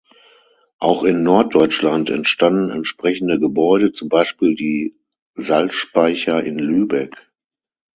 Auch 0.79 1.03
in 1.03 1.21
Norddeutschland 1.21 2.09
entstanden 2.09 2.71
entsprechende 2.71 3.37
Gebäude, 3.39 3.91
zum 3.91 4.09
Beispiel 4.09 4.55
die 4.55 4.95
Salzspeicher 5.35 6.43
in 6.43 6.57
Lübeck. 6.57 7.29